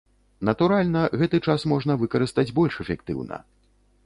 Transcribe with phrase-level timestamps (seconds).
[0.47, 3.41] Натуральна, гэты час можна выкарыстаць больш эфектыўна.